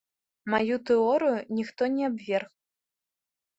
Маю 0.53 0.77
тэорыю 0.91 1.37
ніхто 1.59 1.83
не 1.99 2.03
абверг. 2.11 2.51